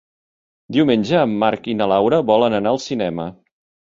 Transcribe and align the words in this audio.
Diumenge 0.77 1.21
en 1.25 1.35
Marc 1.43 1.69
i 1.73 1.75
na 1.83 1.89
Laura 1.93 2.21
volen 2.33 2.57
anar 2.61 2.73
al 2.77 2.83
cinema. 2.87 3.29